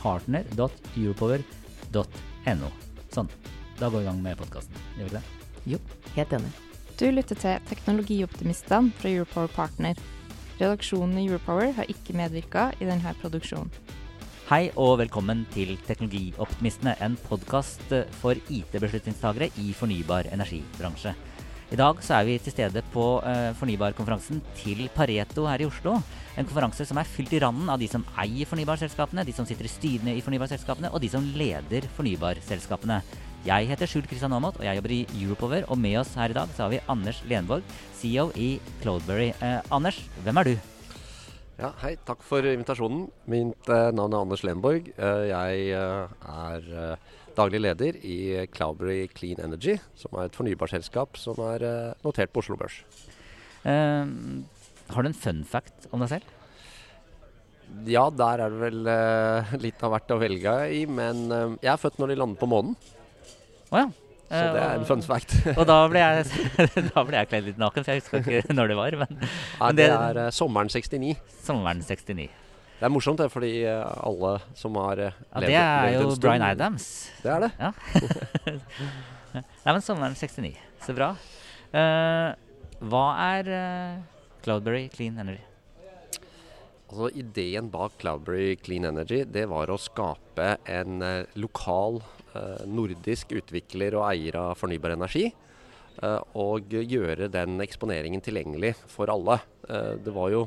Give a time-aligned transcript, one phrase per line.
[0.00, 2.68] partner.europower.no.
[3.14, 3.28] Sånn.
[3.80, 4.74] Da går vi i gang med podkasten.
[4.98, 5.26] Gjør vi ikke det?
[5.72, 5.78] Jo,
[6.16, 6.52] helt enig.
[7.00, 9.94] Du lytter til Teknologioptimistene fra Europower Partner.
[10.60, 13.72] Redaksjonen i Europower har ikke medvirka i denne produksjonen.
[14.50, 17.86] Hei og velkommen til Teknologioptimistene, en podkast
[18.20, 21.12] for IT-beslutningstagere i fornybar energibransje.
[21.70, 26.00] I dag så er vi til stede på eh, fornybarkonferansen til Pareto her i Oslo.
[26.34, 29.68] En konferanse som er fylt i randen av de som eier fornybarselskapene, de som sitter
[29.68, 32.98] i styrene i fornybarselskapene, og de som leder fornybarselskapene.
[33.46, 35.62] Jeg heter Skjult Kristian Aamodt, og jeg jobber i Europower.
[35.70, 38.50] Og med oss her i dag så har vi Anders Lenborg, CEO i
[38.82, 39.30] Cloudberry.
[39.38, 40.54] Eh, Anders, hvem er du?
[41.60, 43.06] Ja, Hei, takk for invitasjonen.
[43.30, 44.90] Mitt eh, navn er Anders Lenborg.
[44.96, 48.16] Eh, jeg eh, er eh, daglig leder i
[48.54, 52.82] Cloudberry Clean Energy, som er et fornybarselskap som er eh, notert på Oslo Børs.
[53.60, 54.08] Uh,
[54.90, 56.36] har du en fun fact om deg selv?
[57.86, 61.74] Ja, der er det vel uh, litt av hvert å velge i, men uh, jeg
[61.74, 62.78] er født når de lander på månen,
[63.70, 63.86] Oh, ja.
[64.26, 65.34] så det er en fun fact.
[65.60, 66.46] Og da ble jeg,
[66.90, 68.96] da ble jeg kledd litt naken, for jeg husker ikke når det var.
[69.04, 69.28] Men, Nei,
[69.60, 71.12] men det er sommeren 69.
[71.46, 72.26] sommeren 69.
[72.80, 76.04] Det er morsomt, det, fordi eh, alle som har eh, Ja, levd- det er jo
[76.14, 76.86] stund- Bryan Adams.
[77.20, 77.50] Det er det.
[77.60, 77.72] Ja.
[79.34, 80.54] Nei, men sommeren 69.
[80.86, 81.10] Så bra.
[81.70, 82.32] Uh,
[82.90, 83.02] hva
[83.36, 83.98] er uh,
[84.42, 85.44] Cloudberry Clean Energy?
[86.90, 92.00] Altså Ideen bak Cloudberry Clean Energy det var å skape en uh, lokal
[92.70, 95.24] nordisk utvikler og eier av fornybar energi.
[96.38, 99.34] og gjøre den eksponeringen tilgjengelig for alle.
[99.66, 100.44] Det, var jo,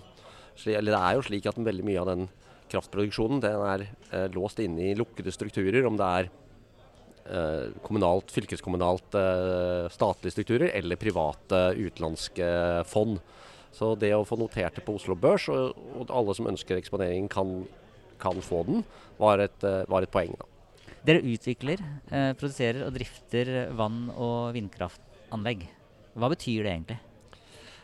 [0.65, 2.27] eller det er jo slik at veldig mye av den
[2.73, 5.85] kraftproduksjonen den er eh, låst inne i lukkede strukturer.
[5.87, 6.29] Om det er
[7.29, 12.47] eh, kommunalt, fylkeskommunalt, eh, statlige strukturer eller private utenlandske
[12.89, 13.19] fond.
[13.73, 17.29] Så det å få notert det på Oslo Børs, og, og alle som ønsker eksponering
[17.31, 17.63] kan,
[18.21, 18.83] kan få den,
[19.21, 20.35] var et, eh, var et poeng.
[20.37, 20.49] Da.
[21.03, 21.81] Dere utvikler,
[22.13, 25.65] eh, produserer og drifter vann- og vindkraftanlegg.
[26.13, 26.99] Hva betyr det egentlig?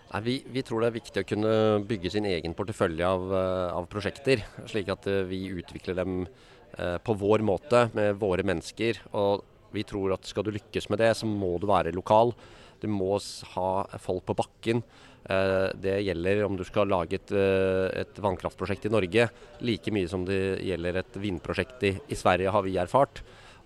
[0.09, 1.49] Nei, vi, vi tror det er viktig å kunne
[1.85, 6.95] bygge sin egen portefølje av, eh, av prosjekter, slik at eh, vi utvikler dem eh,
[6.97, 9.03] på vår måte med våre mennesker.
[9.13, 9.43] Og
[9.75, 12.33] vi tror at skal du lykkes med det, så må du være lokal.
[12.81, 13.19] Du må
[13.53, 13.69] ha
[14.01, 14.81] folk på bakken.
[15.29, 19.25] Det gjelder om du skal lage et, et vannkraftprosjekt i Norge,
[19.67, 23.19] like mye som det gjelder et vindprosjekt i, i Sverige, har vi erfart.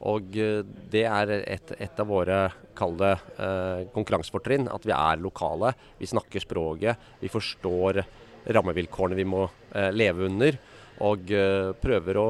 [0.09, 2.39] Og eh, det er et, et av våre,
[2.75, 4.67] kall det, eh, konkurransefortrinn.
[4.71, 5.73] At vi er lokale.
[5.99, 7.09] Vi snakker språket.
[7.21, 8.03] Vi forstår
[8.51, 10.59] rammevilkårene vi må eh, leve under.
[11.07, 12.27] Og eh, prøver å,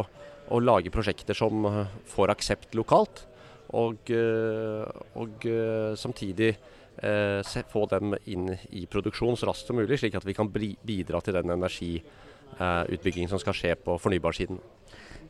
[0.54, 3.26] å lage prosjekter som eh, får aksept lokalt.
[3.74, 4.86] Og, eh,
[5.18, 5.46] og
[5.98, 6.54] samtidig
[6.94, 11.24] se, få dem inn i produksjon så raskt som mulig, slik at vi kan bidra
[11.26, 11.50] til den
[12.60, 14.60] energiutbyggingen som skal skje på fornybarsiden.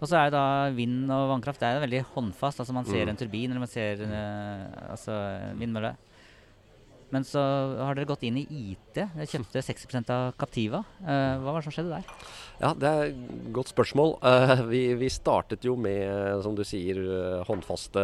[0.02, 2.60] Og så er jo da vind og vannkraft det er veldig håndfast.
[2.60, 3.10] altså Man ser Mm.
[3.10, 5.14] en turbin eller man ser eh, altså
[5.58, 5.96] vindmølle.
[7.14, 7.42] Men så
[7.78, 8.96] har dere gått inn i IT.
[8.98, 10.82] Dere kjøpte 60 av Captiva.
[11.04, 12.32] Uh, hva var det som skjedde der?
[12.64, 14.16] Ja, det er et godt spørsmål.
[14.24, 18.02] Uh, vi, vi startet jo med, som du sier, eh, håndfaste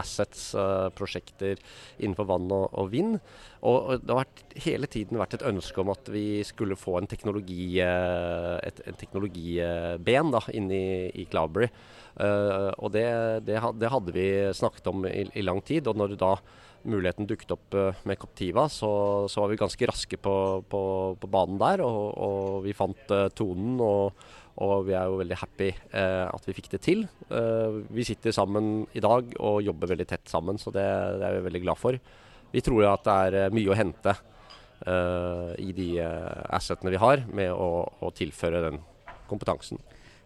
[0.00, 1.60] assets, uh, prosjekter
[1.98, 3.18] innenfor vann og, og vind.
[3.60, 7.10] Og, det har vært, hele tiden vært et ønske om at vi skulle få en
[7.10, 11.68] teknologi, et, en teknologiben da, inn i, i Cloudberry.
[12.80, 13.04] Og det,
[13.44, 14.26] det, det hadde vi
[14.56, 15.92] snakket om i, i lang tid.
[15.92, 16.32] Og når du da
[16.88, 18.90] muligheten dukket opp eh, med Captiva, så,
[19.30, 20.34] så var vi ganske raske på,
[20.70, 20.82] på,
[21.20, 21.82] på banen der.
[21.86, 24.24] Og, og vi fant eh, tonen, og,
[24.60, 27.04] og vi er jo veldig happy eh, at vi fikk det til.
[27.28, 30.86] Eh, vi sitter sammen i dag og jobber veldig tett sammen, så det,
[31.20, 32.00] det er vi veldig glad for.
[32.50, 34.16] Vi tror at det er mye å hente
[35.60, 38.78] i de assetene vi har, med å, å tilføre den
[39.28, 39.76] kompetansen.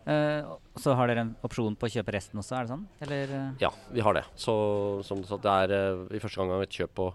[0.04, 2.84] Uh, så har dere en opsjon på å kjøpe resten også, er det sånn?
[3.06, 3.30] Eller?
[3.62, 4.24] Ja, vi har det.
[4.36, 4.54] Så,
[5.06, 7.06] så det er uh, i første gang et kjøp på,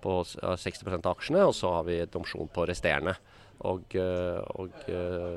[0.00, 3.16] på 60 av aksjene, og så har vi et opsjon på resterende.
[3.68, 4.86] Og, uh, og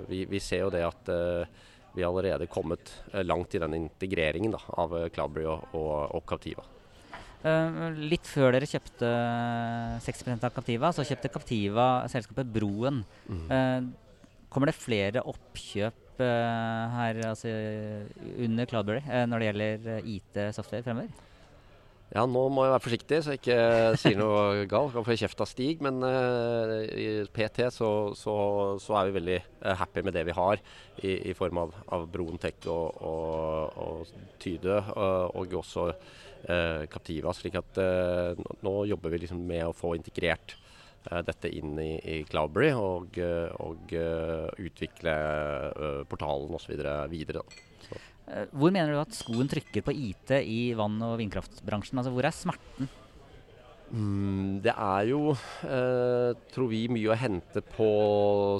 [0.07, 1.11] vi, vi, ser jo det at
[1.93, 2.93] vi har allerede kommet
[3.27, 6.63] langt i den integreringen da, av Cloudberry og, og, og Captiva.
[7.99, 9.09] litt før dere kjøpte
[10.07, 13.03] 60% av Captiva, så kjøpte Captiva selskapet Broen.
[13.27, 13.91] Mm.
[14.49, 17.51] kommer det flere oppkjøp uh, her altså,
[18.37, 21.29] under Cloudberry uh, når det gjelder uh, IT-software fremover?
[22.13, 23.61] Ja, nå må jeg være forsiktig så jeg ikke
[23.97, 24.93] sier noe galt.
[24.93, 25.79] Kan få kjeft av Stig.
[25.81, 28.35] Men i PT så, så,
[28.77, 29.37] så, er vi veldig
[29.79, 30.61] happy med det vi har
[31.01, 35.87] i, i form av, av Broen Tech og, og, og Tyde, og også
[36.91, 37.33] Captiva.
[37.33, 37.81] slik at
[38.61, 40.62] nå jobber vi liksom med å få integrert Eh,
[41.27, 45.13] dette inn i, i Cloudberry og, eh, og uh, utvikle
[46.09, 46.75] portalen osv.
[47.11, 47.43] videre.
[47.83, 48.01] Så.
[48.55, 51.99] Hvor mener du at skoen trykker på IT i vann- og vindkraftbransjen?
[51.99, 52.91] Altså, hvor er smerten?
[53.93, 55.35] Mm, det er jo,
[55.67, 57.89] eh, tror vi, mye å hente på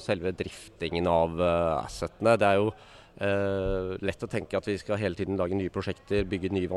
[0.03, 2.35] selve driftingen av eh, assetene.
[2.37, 2.67] Det er jo
[3.13, 6.69] Uh, lett å tenke at vi skal hele tiden lage nye prosjekter, bygge nye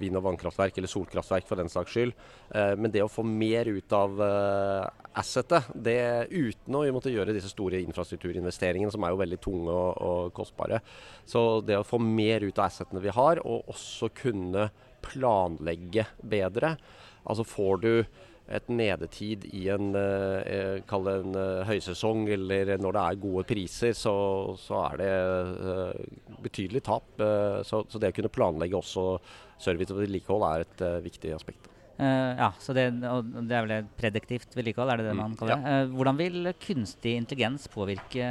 [0.00, 2.16] vind- og vannkraftverk eller solkraftverk for den saks skyld.
[2.50, 7.36] Uh, men det å få mer ut av uh, assetet, det uten å måtte gjøre
[7.36, 10.82] disse store infrastrukturinvesteringene, som er jo veldig tunge og, og, kostbare.
[11.30, 14.68] Så det å få mer ut av assetene vi har, og også kunne
[15.04, 16.74] planlegge bedre.
[17.24, 17.92] Altså får du
[18.44, 23.44] et nedetid i en, eh, kall det en eh, høysesong, eller når det er gode
[23.48, 24.14] priser, så,
[24.60, 25.12] så er det
[25.72, 27.06] eh, betydelig tap.
[27.16, 29.06] Eh, så, så, det å kunne planlegge også
[29.62, 31.70] service og vedlikehold er et eh, viktig aspekt.
[31.94, 35.36] Uh, ja, så det, det, er vel et prediktivt vedlikehold, er det det mm, man
[35.38, 35.70] kaller det?
[35.70, 35.84] Ja.
[35.84, 38.30] Uh, hvordan vil kunstig intelligens påvirke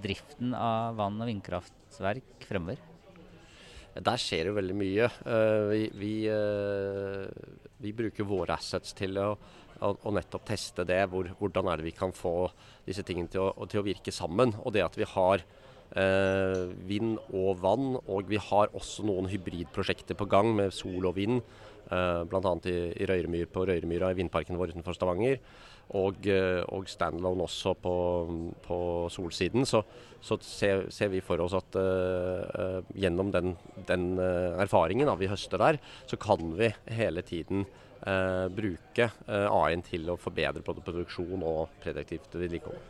[0.00, 2.80] driften av vann- og vindkraftverk fremover?
[3.94, 5.10] Der skjer jo veldig mye.
[5.28, 6.14] Uh, vi, vi,
[7.84, 9.34] vi, bruker våre assets til å,
[9.80, 11.02] å, å nettopp teste det.
[11.12, 12.48] Hvor, hvordan er det vi kan få
[12.86, 14.56] disse tingene til å, til å virke sammen.
[14.64, 20.18] Og det at vi har eh, vind og vann, og vi har også noen hybridprosjekter
[20.18, 21.44] på gang med sol og vind.
[21.90, 22.56] Eh, Bl.a.
[22.70, 25.40] I, i Røyremyr på Røyremyra i vindparken vår utenfor Stavanger
[25.92, 27.94] og, eh, og standalone også på,
[28.64, 28.78] på
[29.12, 29.82] solsiden, så,
[30.24, 33.52] så ser, ser, vi for oss at uh, gjennom den,
[33.88, 37.66] den erfaringen da, vi høster der, så kan vi hele tiden
[38.52, 42.82] bruke AI-en til å forbedre både produksjon og prediktivt vedlikehold.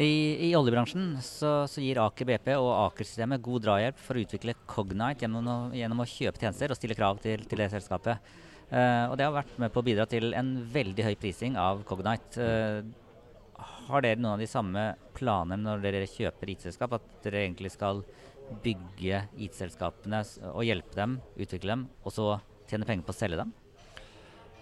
[0.00, 4.54] I, I, oljebransjen så, så, gir Aker BP og Aker-systemet god drahjelp for å utvikle
[4.70, 8.30] Cognite gjennom å, gjennom å kjøpe tjenester og stille krav til, til det selskapet.
[8.70, 11.82] Uh, og det har vært med på å bidra til en veldig høy prising av
[11.88, 12.38] Cognite.
[12.38, 14.84] Uh, har dere noen av de samme
[15.16, 18.04] planene når dere kjøper IT-selskap, at dere egentlig skal
[18.62, 20.22] bygge IT-selskapene
[20.52, 22.28] og hjelpe dem, utvikle dem, og så
[22.70, 23.52] tjene penger på å selge dem?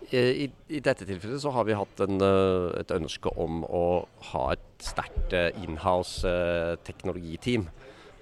[0.08, 3.84] I, I, dette tilfellet så har vi hatt en, eh, et ønske om å
[4.30, 6.30] ha et sterkt inhouse
[6.86, 7.66] teknologiteam.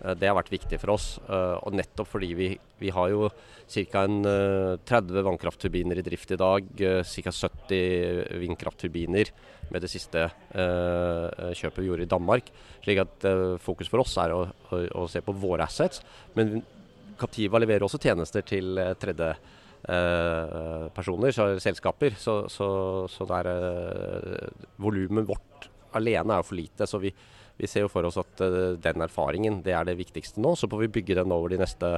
[0.04, 1.08] Eh, det har vært viktig for oss.
[1.26, 2.50] Eh, og nettopp fordi vi,
[2.81, 3.28] vi har jo
[3.66, 4.04] ca.
[4.06, 6.70] 30 eh, vannkraftturbiner i drift i dag.
[6.76, 7.34] Ca.
[7.34, 9.32] 70 vindkraftturbiner
[9.72, 12.52] med det siste kjøpet vi gjorde i Danmark.
[12.84, 13.25] slik at
[13.58, 16.04] fokus for oss er å, å, å se på våre assets.
[16.38, 16.60] Men
[17.19, 19.32] Captiva leverer også tjenester til tredje
[20.94, 22.14] personer, så, selskaper.
[22.14, 22.68] Så, så,
[23.11, 23.50] så der
[24.78, 25.66] volumet vårt
[25.99, 26.87] alene er jo for lite.
[26.87, 27.11] så vi
[27.56, 30.54] vi ser jo for oss at uh, den erfaringen det er det viktigste nå.
[30.58, 31.96] Så får vi bygge den over de neste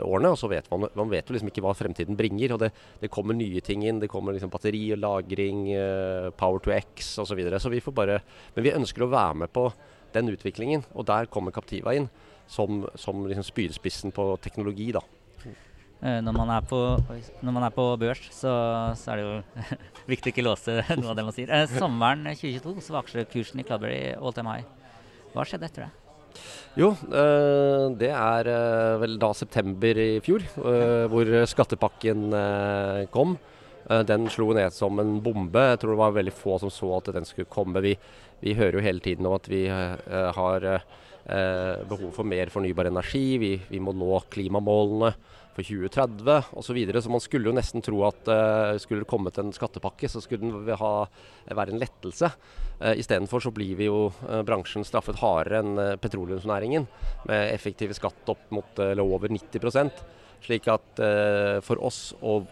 [0.00, 0.32] årene.
[0.32, 2.54] og så vet Man man vet jo liksom ikke hva fremtiden bringer.
[2.54, 2.70] og Det,
[3.00, 4.00] det kommer nye ting inn.
[4.00, 7.34] Det kommer liksom batteri og lagring, uh, Power to X osv.
[7.34, 7.60] Så, videre.
[7.60, 8.20] så vi får bare,
[8.54, 9.68] men vi ønsker å være med på
[10.14, 10.86] den utviklingen.
[10.94, 12.08] Og der kommer Captiva inn
[12.46, 14.92] som, som liksom spydspissen på teknologi.
[14.92, 15.02] da.
[16.04, 16.78] Eh, når man, på,
[17.40, 18.52] når man er på, børs, så,
[18.98, 19.74] så er det jo
[20.12, 21.48] viktig å ikke låse noe av det man sier.
[21.48, 24.83] Eh, sommeren 2022 så var aksjekursen i Cloudberry all time high.
[25.34, 25.92] Hva skjedde etter det?
[26.78, 32.30] Jo, øh, det er øh, vel da september i fjor, øh, hvor skattepakken
[33.14, 33.38] kom.
[33.84, 35.60] den slo ned som en bombe.
[35.60, 37.82] Jeg tror det var veldig få som så at den skulle komme.
[37.84, 37.92] Vi,
[38.40, 40.80] vi hører jo hele tiden om at vi har
[41.84, 43.36] behov for mer fornybar energi.
[43.36, 45.12] Vi, vi må nå klimamålene
[45.54, 46.80] for 2030 osv.
[46.92, 50.22] Så, så man skulle jo nesten tro at uh, skulle det kommet en skattepakke, så
[50.22, 50.92] skulle den ha,
[51.50, 52.30] være en lettelse.
[52.80, 56.88] Uh, Istedenfor så blir vi jo uh, bransjen straffet hardere enn uh, petroleumsnæringen,
[57.30, 60.04] med effektive skatt opp mot uh, over 90%
[60.44, 60.98] Slik at
[61.64, 62.50] for oss og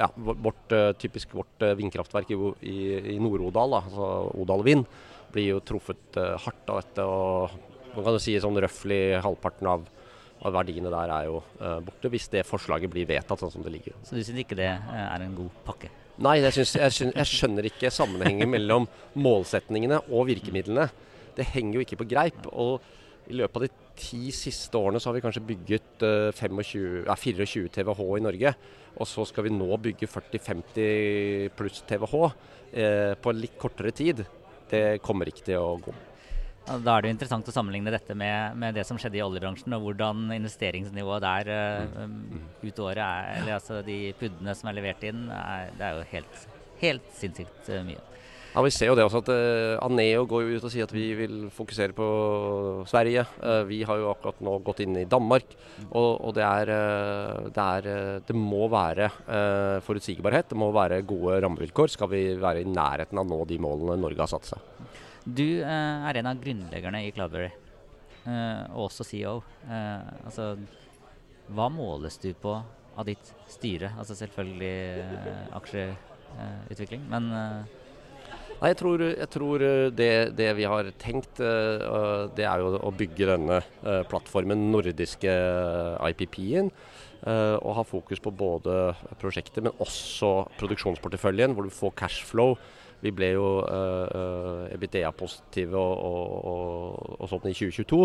[0.00, 2.78] ja, vårt, typisk vårt vindkraftverk i, i,
[3.14, 4.82] i Nord-Odal, altså Odal Vind,
[5.30, 7.04] blir jo truffet hardt av dette.
[7.06, 9.86] og man kan jo si sånn røftlig halvparten av,
[10.40, 13.74] av verdiene der er jo uh, borte, hvis det forslaget blir vedtatt sånn som det
[13.74, 13.96] ligger.
[14.06, 15.90] Så du syns ikke det er en god pakke?
[16.20, 20.88] Nei, jeg, synes, jeg, skjønner, jeg skjønner ikke sammenhengen mellom målsetningene og virkemidlene.
[21.36, 22.48] Det henger jo ikke på greip.
[22.52, 22.80] og
[23.30, 27.16] i løpet av de ti siste årene så har vi kanskje bygget uh, 25, ja,
[27.16, 28.54] 24 TWh i Norge.
[28.98, 32.24] Og så skal vi nå bygge 40-50 pluss TWh
[32.74, 34.24] eh, på en litt kortere tid.
[34.70, 35.94] Det kommer ikke til å gå.
[36.70, 39.74] Da er det jo interessant å sammenligne dette med, med, det som skjedde i oljebransjen,
[39.74, 42.04] og hvordan investeringsnivået der uh,
[42.62, 46.06] ut året er eller altså De puddene som er levert inn, er, det er jo
[46.12, 46.46] helt,
[46.84, 48.04] helt sinnssykt uh, mye.
[48.50, 50.94] Ja, Vi ser jo det også at uh, Aneo går jo ut og sier at
[50.94, 52.06] vi vil fokusere på
[52.90, 53.22] Sverige.
[53.38, 55.54] Uh, vi har jo akkurat nå gått inn i Danmark.
[55.90, 59.10] Og, og det, er, uh, det, er, det må være
[59.86, 60.50] forutsigbarhet.
[60.50, 61.94] Det må være gode rammevilkår.
[61.94, 64.66] Skal vi være i nærheten av å nå de målene Norge har satt seg.
[65.24, 67.50] Du er en av grunnleggerne i Cloudberry,
[68.72, 69.40] og også CEO.
[69.68, 70.54] altså,
[71.50, 72.54] hva måles du på
[72.96, 73.92] av ditt styre?
[74.00, 75.04] Altså selvfølgelig
[75.58, 77.30] aksjeutvikling, men
[78.60, 82.90] Nei, jeg tror, jeg tror eh, det, det, vi har tenkt, det er jo å
[82.92, 83.62] bygge denne
[84.10, 85.32] plattformen, nordiske
[86.10, 86.68] IPP-en.
[87.24, 92.54] Og ha fokus på både prosjektet, men også produksjonsporteføljen, hvor du får cashflow
[93.00, 98.00] vi ble jo uh, EBITDA-positive og, og, og, og, sånt i 2022.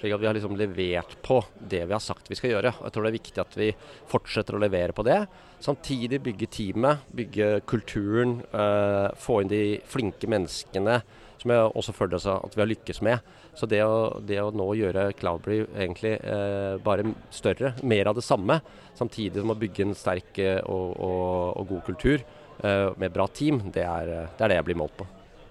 [0.00, 2.74] slik at vi har liksom levert på det vi har sagt vi skal gjøre.
[2.82, 3.70] Jeg tror det er viktig at vi
[4.10, 5.22] fortsetter å levere på det.
[5.62, 11.00] Samtidig bygge teamet, bygge kulturen, uh, få inn de flinke menneskene
[11.40, 13.30] som jeg også føler at vi har lykkes med.
[13.56, 18.24] Så det å, det å nå gjøre Cloudberry egentlig eh, bare større, mer av det
[18.26, 18.60] samme,
[18.98, 22.26] samtidig som å bygge en sterk og, og, og god kultur,
[22.60, 25.06] med bra team, det er, det er, det jeg blir målt på.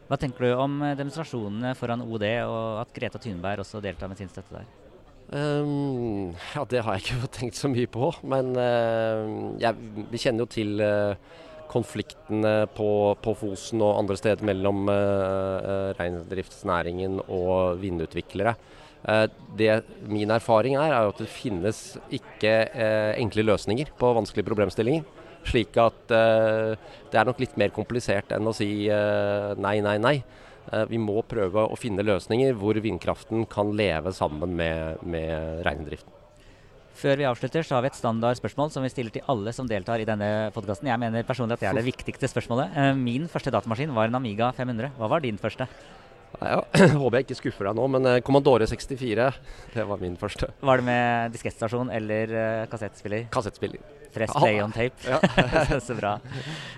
[0.09, 4.17] Hva tenker du om eh, demonstrasjonene foran OD, og at Greta Thunberg også deltar med
[4.17, 4.71] sin støtte der?
[5.29, 8.09] Um, ja, Det har jeg ikke tenkt så mye på.
[8.25, 9.77] Men uh, jeg,
[10.09, 11.13] vi kjenner jo til uh,
[11.69, 12.89] konfliktene på,
[13.21, 18.57] på, Fosen og andre steder mellom uh, reindriftsnæringen og vindutviklere.
[19.55, 19.67] Det,
[20.11, 21.77] min erfaring er, er at det finnes
[22.11, 22.51] ikke
[23.15, 25.05] enkle løsninger på vanskelige problemstillinger.
[25.47, 26.75] Slik at uh,
[27.09, 30.15] det er nok litt mer komplisert enn å si uh, nei, nei, nei.
[30.69, 36.15] Uh, vi må prøve å finne løsninger hvor vindkraften kan leve sammen med, med reindriften.
[36.99, 39.69] Før vi avslutter, så har vi et standard spørsmål som vi stiller til alle som
[39.69, 40.89] deltar i denne podkasten.
[40.91, 42.75] Jeg mener personlig at det er det viktigste spørsmålet.
[42.99, 44.91] Min første datamaskin var en Amiga 500.
[44.99, 45.69] Hva var din første?
[46.39, 46.63] Ja,
[47.01, 49.29] håper jeg ikke skuffer deg nå, men Commodore 64,
[49.75, 50.53] det var min første.
[50.61, 53.27] Var det med diskettstasjon eller kassettspiller?
[53.33, 53.97] Kassettspiller.
[54.11, 54.95] Fresh play on tape.
[55.05, 55.79] Ja.
[55.87, 56.15] så bra.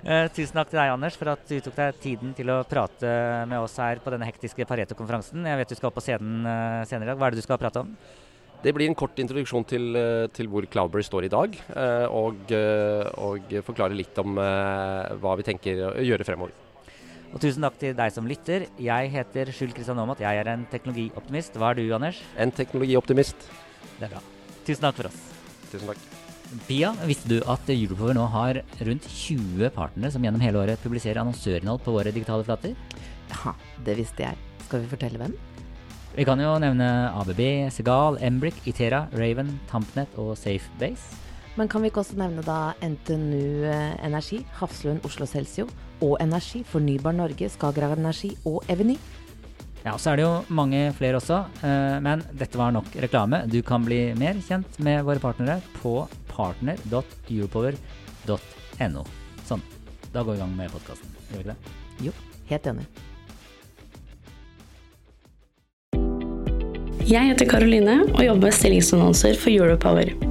[0.04, 3.12] Uh, tusen takk til deg, Anders, for at du tok deg tiden til å prate
[3.50, 5.46] med oss her på denne hektiske Pareto-konferansen.
[5.48, 7.22] Jeg vet du skal opp på scenen uh, senere i dag.
[7.22, 7.94] Hva er det du skal prate om?
[8.62, 11.56] Det blir en kort introduksjon til, uh, til hvor Cloudberry står i dag,
[12.14, 16.71] og, og, forklare litt om hva vi tenker å gjøre fremover.
[17.32, 18.66] Og tusen takk til deg som lytter.
[18.82, 20.20] Jeg heter Skjul Kristian Aamodt.
[20.20, 21.56] Jeg er en teknologioptimist.
[21.56, 22.18] Hva er du, Anders?
[22.36, 23.46] En teknologioptimist.
[24.00, 24.24] Det er bra.
[24.68, 25.22] Tusen takk for oss.
[25.72, 26.02] Tusen takk.
[26.68, 31.22] Pia, visste du at Europower nå har rundt 20 partnere som gjennom hele året publiserer
[31.22, 32.76] annonsørinnhold på våre digitale flater?
[33.32, 33.54] Ja,
[33.88, 34.36] det visste jeg.
[34.66, 35.38] Skal vi fortelle hvem?
[36.12, 36.90] Vi kan jo nevne
[37.22, 37.40] ABB,
[37.72, 41.22] Segal, Embrick, Itera, Raven, Tampnet og Safebase.
[41.56, 43.64] Men kan vi ikke også nevne da NTNU
[44.04, 45.70] Energi, Hafslund Oslo Celsio
[46.02, 48.98] og Energi, Fornybar Norge, Skagerrak Energi og Eveny?
[49.82, 53.50] Ja, så er det jo mange flere også, eh, men dette var nok reklame.
[53.50, 59.04] Du kan bli mer kjent med våre partnere på partner.europower.no.
[59.50, 59.62] Sånn.
[60.12, 61.10] Da går vi i gang med podkasten.
[61.32, 61.62] Gjør vi ikke det?
[62.06, 62.12] Jo,
[62.52, 62.86] helt enig.
[67.12, 70.31] Jeg heter Karoline og jobber med stillingsannonser for Europower.